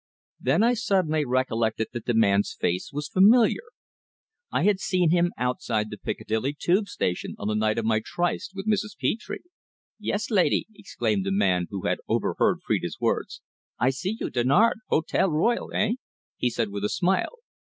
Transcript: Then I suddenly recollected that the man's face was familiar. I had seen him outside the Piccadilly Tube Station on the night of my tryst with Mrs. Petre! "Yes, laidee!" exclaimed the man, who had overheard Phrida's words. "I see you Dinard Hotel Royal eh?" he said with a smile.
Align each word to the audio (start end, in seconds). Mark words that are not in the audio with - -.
Then 0.39 0.63
I 0.63 0.73
suddenly 0.73 1.25
recollected 1.25 1.89
that 1.93 2.07
the 2.07 2.15
man's 2.15 2.55
face 2.59 2.89
was 2.91 3.07
familiar. 3.07 3.61
I 4.51 4.63
had 4.63 4.79
seen 4.79 5.11
him 5.11 5.31
outside 5.37 5.91
the 5.91 5.97
Piccadilly 5.99 6.55
Tube 6.59 6.87
Station 6.87 7.35
on 7.37 7.47
the 7.47 7.53
night 7.53 7.77
of 7.77 7.85
my 7.85 8.01
tryst 8.03 8.53
with 8.55 8.65
Mrs. 8.65 8.97
Petre! 8.99 9.41
"Yes, 9.99 10.31
laidee!" 10.31 10.65
exclaimed 10.73 11.23
the 11.23 11.31
man, 11.31 11.67
who 11.69 11.85
had 11.85 11.99
overheard 12.07 12.61
Phrida's 12.65 12.97
words. 12.99 13.43
"I 13.77 13.91
see 13.91 14.17
you 14.19 14.31
Dinard 14.31 14.79
Hotel 14.89 15.29
Royal 15.29 15.71
eh?" 15.71 15.91
he 16.35 16.49
said 16.49 16.69
with 16.69 16.83
a 16.83 16.89
smile. 16.89 17.35